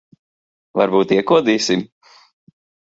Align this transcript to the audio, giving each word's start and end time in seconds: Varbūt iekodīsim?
Varbūt 0.81 1.15
iekodīsim? 1.19 1.87